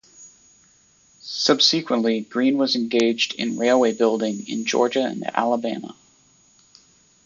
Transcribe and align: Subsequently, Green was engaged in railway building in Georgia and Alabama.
Subsequently, 1.19 2.21
Green 2.21 2.57
was 2.57 2.75
engaged 2.75 3.35
in 3.35 3.59
railway 3.59 3.93
building 3.95 4.47
in 4.47 4.65
Georgia 4.65 5.03
and 5.05 5.23
Alabama. 5.37 5.95